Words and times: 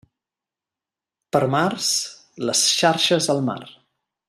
Per 1.35 1.41
març, 1.57 1.91
les 2.51 2.65
xarxes 2.81 3.31
al 3.37 3.45
mar. 3.53 3.61